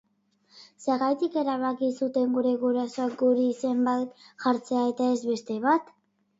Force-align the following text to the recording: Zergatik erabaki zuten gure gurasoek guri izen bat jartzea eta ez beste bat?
Zergatik 0.85 1.37
erabaki 1.41 1.91
zuten 1.99 2.33
gure 2.39 2.55
gurasoek 2.65 3.15
guri 3.21 3.47
izen 3.53 3.87
bat 3.91 4.27
jartzea 4.49 4.91
eta 4.97 5.15
ez 5.15 5.23
beste 5.33 5.63
bat? 5.71 5.97